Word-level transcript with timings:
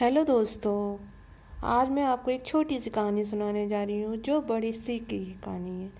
Hello 0.00 0.24
दोस्तों, 0.24 0.98
आज 1.64 1.90
मैं 1.90 2.02
आपको 2.04 2.30
एक 2.30 2.44
छोटी 2.46 2.78
सी 2.78 2.90
कहानी 2.90 3.24
सुनाने 3.24 3.66
जा 3.68 3.82
रही 3.82 4.02
हूँ 4.02 4.16
जो 4.16 4.40
बड़ी 4.40 4.72
सीख 4.72 5.04
की 5.04 5.18
कहानी 5.44 5.82
है। 5.82 5.90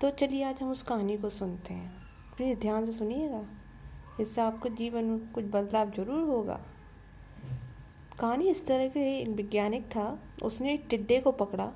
तो 0.00 0.10
चलिए 0.10 0.42
आज 0.44 0.56
हम 0.62 0.70
उस 0.70 0.82
कहानी 0.82 1.16
को 1.16 1.28
सुनते 1.28 1.74
हैं। 1.74 1.90
प्लीज़ 2.36 2.58
ध्यान 2.58 2.86
से 2.86 2.92
सुनिएगा। 2.92 3.40
इससे 4.20 4.40
आपको 4.40 4.68
जीवन 4.68 5.04
में 5.04 5.32
कुछ 5.32 5.44
बदलाव 5.44 5.90
ज़रूर 5.90 6.28
होगा। 6.28 6.60
कहानी 8.20 8.48
इस 8.50 8.66
तरह 8.66 8.88
की 8.88 9.00
एक 9.20 9.28
वैज्ञानिक 9.28 9.86
था। 9.86 10.18
उसने 10.42 10.74
एक 10.74 10.86
टिड्डे 10.90 11.18
को 11.20 11.32
पकड़ा 11.32 11.70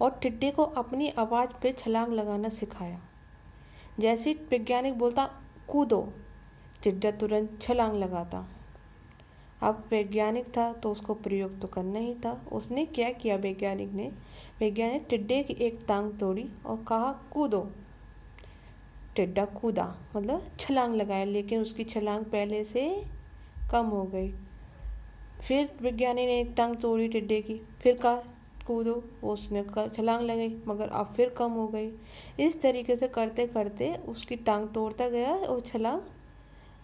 और 0.00 0.18
टिड्डे 0.22 0.50
को 0.50 0.64
अपनी 0.64 1.08
आवाज़ 1.08 1.60
पे 1.62 1.72
छलांग 1.72 2.12
लगाना 2.12 2.48
सिखाया। 2.48 3.00
जैसे 4.00 4.32
वैज्ञानिक 4.50 4.98
बोलता, 4.98 5.28
कूदो। 5.68 6.00
टिड्डा 6.82 7.10
तुरंत 7.10 7.58
छलांग 7.62 7.94
लगाता। 7.94 8.46
अब 9.62 9.84
वैज्ञानिक 9.90 10.46
था 10.56 10.72
तो 10.72 10.90
उसको 10.92 11.14
प्रयोग 11.14 11.60
तो 11.60 11.68
करना 11.68 11.98
ही 11.98 12.14
था। 12.14 12.32
उसने 12.52 12.84
क्या 12.86 13.10
किया 13.10 13.36
वैज्ञानिक 13.36 13.92
ने? 13.92 14.06
वैज्ञानिक 14.60 15.06
टिड्डे 15.10 15.42
की 15.42 15.54
एक 15.54 15.84
टांग 15.88 16.12
तोड़ी 16.18 16.48
और 16.66 16.84
कहा, 16.88 17.12
कूदो। 17.32 17.68
टिड्डा 19.16 19.44
कूदा 19.44 19.84
मतलब 20.16 20.46
छलांग 20.60 20.94
लगाया, 20.94 21.24
लेकिन 21.24 21.60
उसकी 21.60 21.84
छलांग 21.84 22.24
पहले 22.24 22.64
से 22.64 23.02
कम 23.70 23.86
हो 23.86 24.04
गई। 24.04 24.32
फिर 25.48 25.70
वैज्ञानिक 25.82 26.26
ने 26.26 26.40
एक 26.40 26.54
टांग 26.56 26.76
तोड़ी 26.76 27.08
टिड्डे 27.08 27.40
की, 27.42 27.60
फिर 27.80 27.96
कहा, 27.96 28.22
कूदो। 28.66 29.02
उसने 29.24 29.62
कर 29.64 29.88
छलांग 29.88 30.22
लगाई, 30.22 30.56
मगर 30.68 30.88
अब 30.88 31.12
फिर 31.16 31.28
कम 31.28 31.52
हो 31.52 31.66
गई। 31.68 31.92
इस 32.40 32.60
तरीके 32.62 32.96
से 32.96 33.08
करते 33.08 33.46
करते 33.46 33.94
उसकी 34.08 34.36
टांग 34.36 34.68
तोड़ता 34.68 35.08
गया 35.08 35.34
और 35.34 35.60
छलांग 35.60 36.00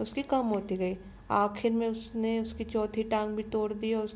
उसकी 0.01 0.23
कम 0.23 0.47
होती 0.47 0.77
गई। 0.77 0.97
आखिर 1.31 1.73
में 1.73 1.89
उसने 1.89 2.39
उसकी 2.41 2.65
चौथी 2.65 3.03
टांग 3.03 3.35
भी 3.37 3.43
तोड़ 3.43 3.73
दी 3.73 3.93
और 3.95 4.13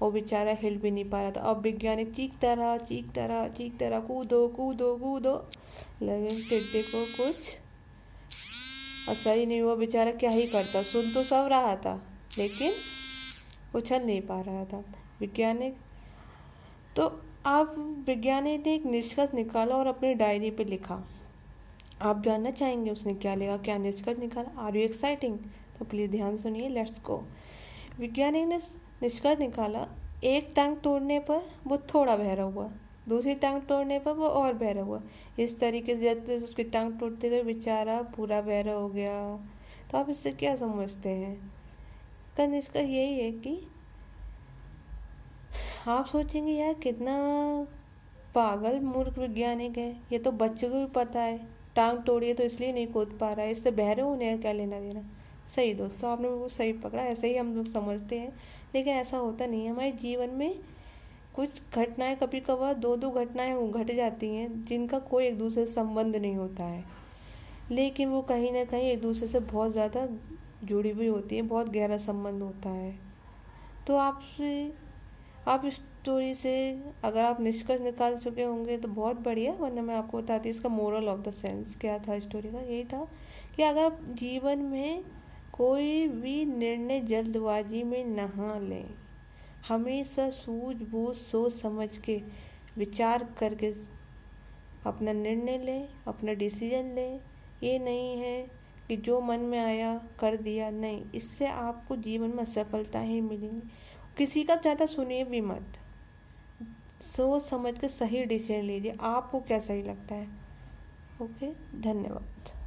वो 0.00 0.10
बेचारा 0.10 0.52
हिल 0.52 0.76
भी 0.78 0.90
नहीं 0.90 1.04
पा 1.10 1.20
रहा 1.22 1.30
था। 1.30 1.40
अब 1.40 1.60
वैज्ञानिक 1.60 2.12
चीखता 2.14 2.52
रहा 2.52 2.76
चीखता 2.78 3.26
रहा 3.26 3.48
चीखता 3.48 3.88
रहा 3.88 4.00
कूदो 4.00 4.46
कूदो 4.48 4.94
कूदो। 4.96 5.34
लेकिन 6.02 6.40
टिड्डे 6.40 6.82
को 6.82 7.04
कुछ 7.16 7.36
असर 9.08 9.36
ही 9.36 9.46
नहीं 9.46 9.60
हुआ। 9.60 9.74
बेचारा 9.74 10.12
क्या 10.12 10.30
ही 10.30 10.46
करता? 10.46 10.82
सुन 10.82 11.12
तो 11.12 11.22
सब 11.22 11.48
रहा 11.50 11.74
था, 11.76 11.94
लेकिन 12.38 12.72
उछल 13.74 14.02
नहीं 14.02 14.20
पा 14.20 14.40
रहा 14.40 14.64
था। 14.64 14.84
वैज्ञानिक 15.20 15.76
तो 16.96 17.06
अब 17.46 18.04
वैज्ञानिक 18.06 18.66
ने 18.66 18.74
एक 18.74 18.84
निष्कर्ष 18.86 19.34
निकाला 19.34 19.74
और 19.76 19.86
अपनी 19.86 20.14
डायरी 20.14 20.50
पे 20.50 20.64
लिखा। 20.64 21.02
आप 22.02 22.22
जानना 22.22 22.50
चाहेंगे 22.50 22.90
उसने 22.90 23.14
क्या 23.14 23.34
लिखा, 23.34 23.56
क्या 23.56 23.76
निष्कर्ष 23.78 24.18
निकाला? 24.18 24.60
आर 24.60 24.76
यू 24.76 24.82
एक्साइटिंग 24.82 25.38
तो 25.78 25.84
प्लीज़ 25.84 26.10
ध्यान 26.10 26.36
सुनिए 26.36 26.68
लेट्स 26.68 27.00
गो 27.04 27.22
विज्ञानी 27.98 28.44
ने 28.44 28.60
निष्कर्ष 29.02 29.38
निकाला, 29.38 29.86
एक 30.24 30.52
टांग 30.56 30.76
तोड़ने 30.76 31.18
पर 31.20 31.42
वो 31.66 31.76
थोड़ा 31.94 32.16
बहरा 32.16 32.42
हुआ, 32.44 32.70
दूसरी 33.08 33.34
टांग 33.34 33.60
तोड़ने 33.62 33.98
पर 33.98 34.12
वो 34.12 34.28
और 34.28 34.52
बहरा 34.54 34.82
हुआ। 34.82 35.00
इस 35.38 35.58
तरीके 35.60 35.94
से 35.94 36.00
जैसे 36.00 36.36
उसकी 36.36 36.64
टांग 36.64 36.98
टूटते 37.00 37.30
गए 37.30 37.42
बेचारा 37.42 38.00
पूरा 38.16 38.40
बहरा 38.40 38.72
हो 38.72 38.88
गया। 38.88 39.12
तो 39.90 39.98
आप 39.98 40.10
इससे 40.10 40.30
क्या 40.32 40.54
समझते 40.56 41.08
हैं? 41.08 41.36
का 42.36 42.46
निष्कर्ष 42.46 42.88
यही 42.88 43.18
है 43.18 43.30
कि 43.32 43.60
आप 45.88 46.06
सोचेंगे, 46.06 46.52
यार 46.52 46.74
कितना 46.74 47.16
पागल 48.34 48.78
मूर्ख 48.80 49.18
वैज्ञानिक 49.18 49.76
है। 49.78 49.90
ये 50.12 50.18
तो 50.18 50.30
बच्चों 50.32 50.70
को 50.70 50.76
भी 50.76 50.86
पता 50.94 51.20
है, 51.20 51.38
टांग 51.76 51.98
तोड़िए 51.98 52.34
तो 52.34 52.42
इसलिए 52.42 52.72
नहीं 52.72 52.86
कूद 52.86 53.16
पा 53.20 53.32
रहा 53.32 53.46
है, 53.46 53.52
इससे 53.52 53.70
बहरे 53.72 54.02
होने 54.02 54.30
का 54.30 54.42
क्या 54.42 54.52
लेना 54.52 54.80
देना? 54.80 55.02
सही 55.48 55.74
दोस्तों 55.74 56.10
आपने 56.10 56.28
वो 56.28 56.48
सही 56.48 56.72
पकड़ा, 56.72 57.02
ऐसे 57.02 57.28
ही 57.28 57.36
हम 57.36 57.54
लोग 57.56 57.66
समझते 57.66 58.18
हैं। 58.18 58.32
लेकिन 58.74 58.94
ऐसा 58.94 59.16
होता 59.16 59.46
नहीं 59.46 59.64
है। 59.64 59.70
हमारे 59.70 59.90
जीवन 59.92 60.30
में 60.30 60.58
कुछ 61.34 61.62
घटनाएँ 61.74 62.16
कभी 62.16 62.40
कभार 62.40 62.74
दो 62.74 62.96
दो 62.96 63.10
घटनाएँ 63.10 63.70
घट 63.72 63.90
जाती 63.90 64.34
हैं, 64.34 64.64
जिनका 64.64 64.98
कोई 64.98 65.26
एक 65.26 65.38
दूसरे 65.38 65.64
से 65.66 65.72
संबंध 65.72 66.16
नहीं 66.16 66.36
होता 66.36 66.64
है। 66.64 66.84
लेकिन 67.70 68.08
वो 68.08 68.20
कहीं 68.22 68.52
ना 68.52 68.64
कहीं 68.64 68.90
एक 68.90 69.00
दूसरे 69.00 69.28
से 69.28 69.40
बहुत 69.40 69.72
ज़्यादा 69.72 70.06
जुड़ी 70.64 70.90
हुई 70.90 71.06
होती 71.06 71.36
है, 71.36 71.42
बहुत 71.42 71.68
गहरा 71.68 71.96
संबंध 71.98 72.42
होता 72.42 72.70
है। 72.70 72.94
तो 73.86 73.96
आपसे, 73.96 74.72
आप 75.48 75.64
इस 75.64 75.74
स्टोरी 75.74 76.34
से 76.34 76.52
अगर 77.04 77.20
आप 77.20 77.40
निष्कर्ष 77.40 77.80
निकाल 77.80 78.16
चुके 78.18 78.42
होंगे 78.42 78.76
तो 78.76 78.88
बहुत 78.88 79.20
बढ़िया, 79.20 79.52
वरना 79.52 79.82
मैं 79.82 79.94
आपको 79.94 80.18
बताती 80.18 80.48
इसका 80.48 80.68
मोरल 80.68 81.08
ऑफ़ 81.08 81.20
द 81.20 81.30
सेंस 81.32 81.76
क्या 81.80 81.98
था 81.98 82.18
स्टोरी 82.18 82.48
का। 82.48 82.60
यही 82.60 82.84
था 82.84 83.06
कि 83.56 83.62
अगर 83.62 83.92
जीवन 84.14 84.58
में 84.58 85.04
कोई 85.56 86.08
भी 86.08 86.44
निर्णय 86.44 87.00
जल्दबाजी 87.00 87.82
में 87.82 88.04
नहा 88.04 88.58
लें। 88.58 88.94
हमेशा 89.68 90.30
सूझबूझ 90.30 91.16
सोच 91.16 91.52
समझ 91.52 91.96
के 91.98 92.22
विचार 92.78 93.28
करके 93.38 93.74
अपना 94.86 95.12
निर्णय 95.12 95.58
लें, 95.58 95.88
अपना 96.06 96.32
डिसीज़न 96.32 96.94
लें। 96.94 97.20
ये 97.62 97.78
नहीं 97.78 98.18
है 98.18 98.50
कि 98.88 98.96
जो 98.96 99.20
मन 99.20 99.40
में 99.40 99.58
आया, 99.58 100.00
कर 100.20 100.36
दिया, 100.36 100.70
नहीं। 100.70 101.04
इससे 101.14 101.46
आपको 101.46 101.96
जीवन 101.96 102.36
में 102.36 102.44
सफलता 102.44 103.00
ही 103.00 103.20
मिलेगी। 103.20 103.62
किसी 104.18 104.44
का 104.44 104.56
ज़्यादा 104.56 104.86
सुनिए 104.86 105.24
भी 105.24 105.40
मत। 105.40 105.78
सोच 107.02 107.42
समझ 107.42 107.78
के 107.78 107.88
सही 107.88 108.24
डिसीज़न 108.24 108.62
लीजिए। 108.62 108.96
आपको 109.00 109.40
क्या 109.40 109.58
सही 109.58 109.82
लगता 109.82 110.14
है? 110.14 110.28
ओके, 111.22 111.52
धन्यवाद। 111.80 112.63